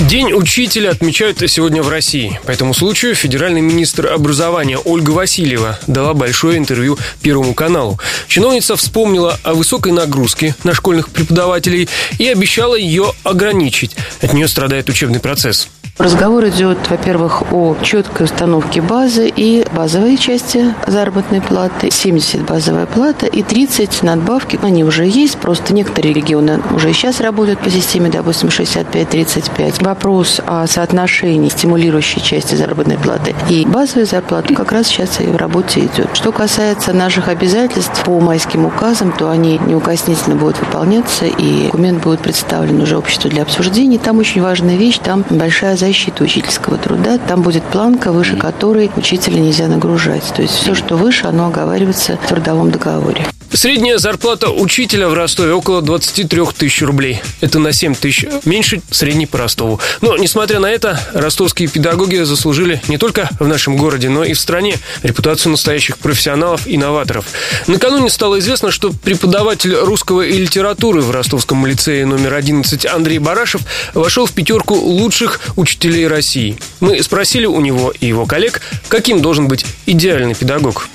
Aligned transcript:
День 0.00 0.32
учителя 0.32 0.90
отмечают 0.90 1.38
сегодня 1.48 1.80
в 1.80 1.88
России. 1.88 2.40
По 2.44 2.50
этому 2.50 2.74
случаю 2.74 3.14
федеральный 3.14 3.60
министр 3.60 4.08
образования 4.08 4.76
Ольга 4.76 5.12
Васильева 5.12 5.78
дала 5.86 6.14
большое 6.14 6.58
интервью 6.58 6.98
Первому 7.22 7.54
каналу. 7.54 8.00
Чиновница 8.26 8.74
вспомнила 8.74 9.38
о 9.44 9.54
высокой 9.54 9.92
нагрузке 9.92 10.56
на 10.64 10.74
школьных 10.74 11.10
преподавателей 11.10 11.88
и 12.18 12.26
обещала 12.26 12.74
ее 12.74 13.12
ограничить. 13.22 13.96
От 14.20 14.32
нее 14.32 14.48
страдает 14.48 14.88
учебный 14.88 15.20
процесс. 15.20 15.68
Разговор 15.96 16.44
идет, 16.48 16.78
во-первых, 16.90 17.52
о 17.52 17.76
четкой 17.80 18.24
установке 18.24 18.82
базы 18.82 19.28
и 19.28 19.64
базовой 19.72 20.16
части 20.16 20.74
заработной 20.88 21.40
платы. 21.40 21.88
70 21.88 22.44
базовая 22.44 22.86
плата 22.86 23.26
и 23.26 23.44
30 23.44 24.02
надбавки. 24.02 24.58
Они 24.60 24.82
уже 24.82 25.06
есть, 25.06 25.38
просто 25.38 25.72
некоторые 25.72 26.12
регионы 26.12 26.60
уже 26.74 26.92
сейчас 26.92 27.20
работают 27.20 27.60
по 27.60 27.70
системе, 27.70 28.10
допустим, 28.10 28.48
65-35. 28.48 29.84
Вопрос 29.84 30.40
о 30.44 30.66
соотношении 30.66 31.48
стимулирующей 31.48 32.20
части 32.20 32.56
заработной 32.56 32.98
платы 32.98 33.36
и 33.48 33.64
базовой 33.64 34.06
зарплаты 34.06 34.52
как 34.52 34.72
раз 34.72 34.88
сейчас 34.88 35.20
и 35.20 35.26
в 35.26 35.36
работе 35.36 35.78
идет. 35.78 36.08
Что 36.14 36.32
касается 36.32 36.92
наших 36.92 37.28
обязательств 37.28 38.02
по 38.02 38.18
майским 38.18 38.66
указам, 38.66 39.12
то 39.12 39.30
они 39.30 39.60
неукоснительно 39.64 40.34
будут 40.34 40.58
выполняться, 40.58 41.26
и 41.26 41.66
документ 41.66 42.02
будет 42.02 42.18
представлен 42.18 42.82
уже 42.82 42.98
обществу 42.98 43.30
для 43.30 43.42
обсуждений. 43.42 43.98
Там 43.98 44.18
очень 44.18 44.42
важная 44.42 44.74
вещь, 44.74 44.98
там 44.98 45.24
большая 45.30 45.76
защита 45.86 46.24
учительского 46.24 46.78
труда. 46.78 47.18
Там 47.18 47.42
будет 47.42 47.62
планка, 47.64 48.12
выше 48.12 48.36
которой 48.36 48.90
учителя 48.96 49.40
нельзя 49.40 49.68
нагружать. 49.68 50.24
То 50.34 50.42
есть 50.42 50.54
все, 50.54 50.74
что 50.74 50.96
выше, 50.96 51.26
оно 51.26 51.46
оговаривается 51.46 52.16
в 52.16 52.26
трудовом 52.26 52.70
договоре. 52.70 53.26
Средняя 53.54 53.98
зарплата 53.98 54.50
учителя 54.50 55.08
в 55.08 55.14
Ростове 55.14 55.52
около 55.52 55.80
23 55.80 56.40
тысяч 56.58 56.82
рублей. 56.82 57.22
Это 57.40 57.60
на 57.60 57.72
7 57.72 57.94
тысяч 57.94 58.26
меньше 58.44 58.82
средней 58.90 59.26
по 59.26 59.38
Ростову. 59.38 59.78
Но, 60.00 60.16
несмотря 60.16 60.58
на 60.58 60.66
это, 60.66 61.00
ростовские 61.14 61.68
педагоги 61.68 62.16
заслужили 62.16 62.82
не 62.88 62.98
только 62.98 63.30
в 63.38 63.46
нашем 63.46 63.76
городе, 63.76 64.08
но 64.08 64.24
и 64.24 64.32
в 64.32 64.40
стране 64.40 64.76
репутацию 65.04 65.52
настоящих 65.52 65.98
профессионалов 65.98 66.66
и 66.66 66.76
новаторов. 66.76 67.26
Накануне 67.68 68.10
стало 68.10 68.40
известно, 68.40 68.72
что 68.72 68.90
преподаватель 68.92 69.76
русского 69.76 70.22
и 70.22 70.36
литературы 70.36 71.00
в 71.00 71.12
Ростовском 71.12 71.64
лицее 71.64 72.06
номер 72.06 72.34
11 72.34 72.86
Андрей 72.86 73.20
Барашев 73.20 73.60
вошел 73.94 74.26
в 74.26 74.32
пятерку 74.32 74.74
лучших 74.74 75.40
учителей 75.54 76.08
России. 76.08 76.58
Мы 76.80 77.00
спросили 77.04 77.46
у 77.46 77.60
него 77.60 77.92
и 78.00 78.06
его 78.06 78.26
коллег, 78.26 78.60
каким 78.88 79.22
должен 79.22 79.46
быть 79.46 79.64
идеальный 79.86 80.34
педагог. 80.34 80.88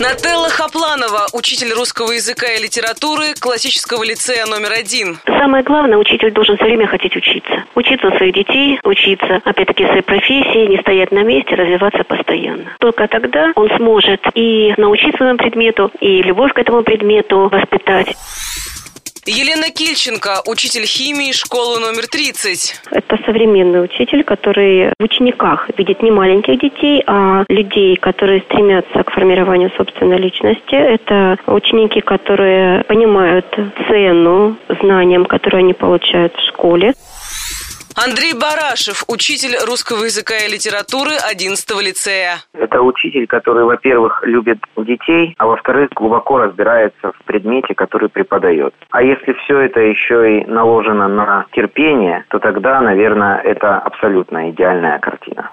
Нателла 0.00 0.48
Хапланова, 0.48 1.26
учитель 1.32 1.72
русского 1.72 2.12
языка 2.12 2.46
и 2.52 2.62
литературы 2.62 3.34
классического 3.40 4.04
лицея 4.04 4.46
номер 4.46 4.70
один. 4.78 5.18
Самое 5.26 5.64
главное, 5.64 5.98
учитель 5.98 6.30
должен 6.30 6.56
все 6.56 6.66
время 6.66 6.86
хотеть 6.86 7.16
учиться. 7.16 7.64
Учиться 7.74 8.06
у 8.06 8.16
своих 8.16 8.32
детей, 8.32 8.78
учиться, 8.84 9.40
опять-таки, 9.44 9.84
своей 9.86 10.02
профессии, 10.02 10.68
не 10.68 10.78
стоять 10.78 11.10
на 11.10 11.24
месте, 11.24 11.56
развиваться 11.56 12.04
постоянно. 12.04 12.76
Только 12.78 13.08
тогда 13.08 13.50
он 13.56 13.68
сможет 13.76 14.20
и 14.34 14.72
научить 14.76 15.16
своему 15.16 15.36
предмету, 15.36 15.90
и 16.00 16.22
любовь 16.22 16.52
к 16.52 16.58
этому 16.58 16.84
предмету 16.84 17.48
воспитать. 17.48 18.14
Елена 19.30 19.70
Кильченко, 19.70 20.40
учитель 20.46 20.86
химии 20.86 21.32
школы 21.32 21.80
номер 21.80 22.06
30. 22.06 22.80
Это 22.92 23.18
современный 23.26 23.84
учитель, 23.84 24.24
который 24.24 24.94
в 24.98 25.04
учениках 25.04 25.68
видит 25.76 26.02
не 26.02 26.10
маленьких 26.10 26.58
детей, 26.58 27.02
а 27.06 27.44
людей, 27.50 27.96
которые 27.96 28.40
стремятся 28.40 29.02
к 29.02 29.10
формированию 29.10 29.70
собственной 29.76 30.16
личности. 30.16 30.74
Это 30.74 31.36
ученики, 31.46 32.00
которые 32.00 32.84
понимают 32.84 33.44
цену 33.86 34.56
знаниям, 34.80 35.26
которые 35.26 35.58
они 35.58 35.74
получают 35.74 36.32
в 36.34 36.48
школе. 36.48 36.94
Андрей 38.00 38.32
Барашев, 38.32 39.02
учитель 39.08 39.56
русского 39.66 40.04
языка 40.04 40.36
и 40.36 40.48
литературы 40.48 41.16
11 41.16 41.68
лицея. 41.82 42.38
Это 42.54 42.80
учитель, 42.80 43.26
который, 43.26 43.64
во-первых, 43.64 44.22
любит 44.24 44.58
детей, 44.76 45.34
а 45.36 45.46
во-вторых, 45.46 45.90
глубоко 45.96 46.38
разбирается 46.38 47.10
в 47.10 47.24
предмете, 47.24 47.74
который 47.74 48.08
преподает. 48.08 48.72
А 48.90 49.02
если 49.02 49.32
все 49.44 49.58
это 49.62 49.80
еще 49.80 50.38
и 50.38 50.44
наложено 50.46 51.08
на 51.08 51.46
терпение, 51.52 52.24
то 52.28 52.38
тогда, 52.38 52.80
наверное, 52.80 53.40
это 53.40 53.78
абсолютно 53.78 54.50
идеальная 54.50 55.00
картина. 55.00 55.50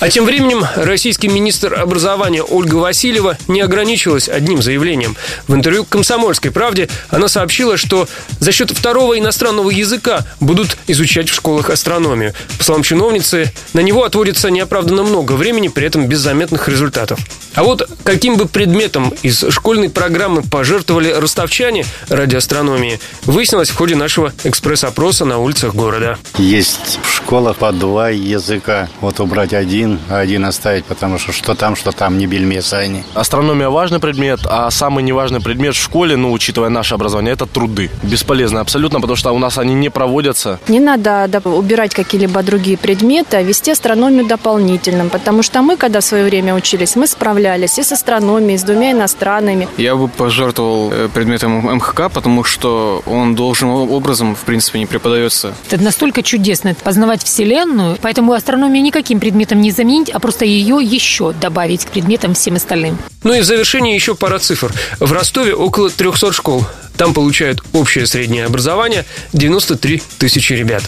А 0.00 0.08
тем 0.08 0.24
временем 0.24 0.62
российский 0.76 1.28
министр 1.28 1.74
образования 1.74 2.42
Ольга 2.42 2.74
Васильева 2.74 3.36
не 3.46 3.60
ограничилась 3.60 4.28
одним 4.28 4.62
заявлением. 4.62 5.14
В 5.46 5.54
интервью 5.54 5.84
«Комсомольской 5.84 6.50
правде» 6.50 6.88
она 7.10 7.28
сообщила, 7.28 7.76
что 7.76 8.06
за 8.40 8.50
счет 8.50 8.70
второго 8.70 9.16
иностранного 9.16 9.70
языка 9.70 10.22
будут 10.40 10.76
изучать 10.88 11.28
в 11.28 11.34
школах 11.34 11.70
астрономию. 11.84 12.32
По 12.56 12.64
словам 12.64 12.82
чиновницы, 12.82 13.52
на 13.74 13.80
него 13.80 14.04
отводится 14.04 14.50
неоправданно 14.50 15.02
много 15.02 15.32
времени, 15.32 15.68
при 15.68 15.86
этом 15.86 16.06
без 16.08 16.20
заметных 16.20 16.66
результатов. 16.68 17.20
А 17.54 17.62
вот 17.62 17.88
каким 18.02 18.36
бы 18.36 18.46
предметом 18.46 19.12
из 19.22 19.44
школьной 19.50 19.88
программы 19.88 20.42
пожертвовали 20.42 21.10
ростовчане 21.10 21.84
ради 22.08 22.34
астрономии, 22.34 22.98
выяснилось 23.26 23.70
в 23.70 23.76
ходе 23.76 23.94
нашего 23.94 24.32
экспресс-опроса 24.42 25.24
на 25.24 25.38
улицах 25.38 25.74
города. 25.74 26.18
Есть 26.36 26.98
в 27.02 27.14
школах 27.14 27.56
по 27.56 27.70
два 27.70 28.10
языка. 28.10 28.88
Вот 29.00 29.20
убрать 29.20 29.54
один, 29.54 30.00
а 30.08 30.18
один 30.18 30.44
оставить, 30.44 30.84
потому 30.84 31.18
что 31.18 31.32
что 31.32 31.54
там, 31.54 31.76
что 31.76 31.92
там, 31.92 32.18
не 32.18 32.26
бельмеса 32.26 32.78
они. 32.78 33.04
Астрономия 33.14 33.68
важный 33.68 34.00
предмет, 34.00 34.40
а 34.44 34.70
самый 34.70 35.04
неважный 35.04 35.40
предмет 35.40 35.76
в 35.76 35.82
школе, 35.82 36.16
ну, 36.16 36.32
учитывая 36.32 36.70
наше 36.70 36.94
образование, 36.94 37.34
это 37.34 37.46
труды. 37.46 37.88
Бесполезно 38.02 38.60
абсолютно, 38.60 39.00
потому 39.00 39.16
что 39.16 39.30
у 39.32 39.38
нас 39.38 39.58
они 39.58 39.74
не 39.74 39.90
проводятся. 39.90 40.58
Не 40.66 40.80
надо 40.80 41.30
убирать 41.44 41.94
какие-либо 41.94 42.42
другие 42.42 42.76
предметы, 42.76 43.36
а 43.36 43.42
вести 43.42 43.70
астрономию 43.70 44.26
дополнительным, 44.26 45.08
потому 45.08 45.42
что 45.42 45.62
мы, 45.62 45.76
когда 45.76 46.00
в 46.00 46.04
свое 46.04 46.24
время 46.24 46.54
учились, 46.54 46.96
мы 46.96 47.06
справлялись 47.06 47.43
и 47.78 47.82
с 47.82 47.92
астрономией, 47.92 48.54
и 48.54 48.58
с 48.58 48.62
двумя 48.62 48.92
иностранными. 48.92 49.68
Я 49.76 49.96
бы 49.96 50.08
пожертвовал 50.08 50.92
э, 50.92 51.08
предметом 51.12 51.52
МХК, 51.76 52.10
потому 52.12 52.44
что 52.44 53.02
он 53.06 53.34
должным 53.34 53.70
образом, 53.70 54.34
в 54.34 54.40
принципе, 54.40 54.78
не 54.78 54.86
преподается. 54.86 55.54
Это 55.70 55.82
настолько 55.82 56.22
чудесно, 56.22 56.74
познавать 56.74 57.22
Вселенную, 57.22 57.96
поэтому 58.00 58.32
астрономию 58.32 58.82
никаким 58.82 59.20
предметом 59.20 59.60
не 59.60 59.70
заменить, 59.70 60.10
а 60.10 60.18
просто 60.18 60.44
ее 60.44 60.78
еще 60.80 61.32
добавить 61.32 61.84
к 61.84 61.90
предметам 61.90 62.34
всем 62.34 62.56
остальным. 62.56 62.98
Ну 63.22 63.32
и 63.32 63.40
в 63.40 63.44
завершение 63.44 63.94
еще 63.94 64.14
пара 64.14 64.38
цифр. 64.38 64.72
В 65.00 65.12
Ростове 65.12 65.54
около 65.54 65.90
300 65.90 66.32
школ. 66.32 66.64
Там 66.96 67.14
получают 67.14 67.62
общее 67.72 68.06
среднее 68.06 68.46
образование 68.46 69.04
93 69.32 70.02
тысячи 70.18 70.52
ребят. 70.52 70.82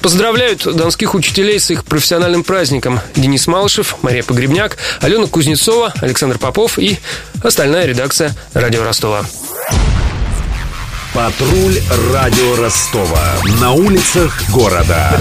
Поздравляют 0.00 0.64
донских 0.64 1.14
учителей 1.14 1.58
с 1.60 1.70
их 1.70 1.84
профессиональным 1.84 2.44
праздником. 2.44 3.00
Денис 3.14 3.46
Малышев, 3.46 3.96
Мария 4.02 4.22
Погребняк, 4.22 4.76
Алена 5.00 5.26
Кузнецова, 5.26 5.92
Александр 6.00 6.38
Попов 6.38 6.78
и 6.78 6.98
остальная 7.42 7.86
редакция 7.86 8.34
«Радио 8.54 8.84
Ростова». 8.84 9.24
Патруль 11.16 11.80
радио 12.12 12.56
Ростова. 12.56 13.36
На 13.58 13.72
улицах 13.72 14.38
города. 14.50 15.18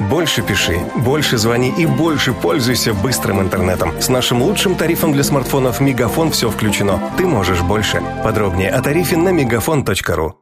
Больше 0.00 0.42
пиши, 0.42 0.80
больше 0.96 1.36
звони 1.36 1.74
и 1.76 1.84
больше 1.84 2.32
пользуйся 2.32 2.94
быстрым 2.94 3.40
интернетом. 3.42 4.00
С 4.00 4.08
нашим 4.08 4.42
лучшим 4.42 4.74
тарифом 4.74 5.12
для 5.12 5.22
смартфонов 5.22 5.80
«Мегафон» 5.80 6.30
все 6.30 6.48
включено. 6.48 6.98
Ты 7.18 7.26
можешь 7.26 7.60
больше. 7.60 8.02
Подробнее 8.24 8.70
о 8.70 8.80
тарифе 8.80 9.16
на 9.16 9.28
мегафон.ру. 9.28 10.40